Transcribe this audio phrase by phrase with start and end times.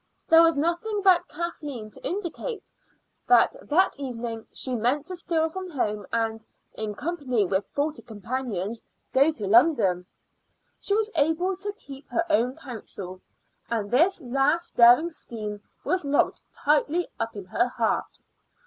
[0.27, 2.71] There was nothing about Kathleen to indicate
[3.27, 6.43] that that evening she meant to steal from home and,
[6.73, 8.81] in company with forty companions,
[9.13, 10.07] go to London.
[10.79, 13.21] She was able to keep her own counsel,
[13.69, 18.17] and this last daring scheme was locked tightly up in her heart.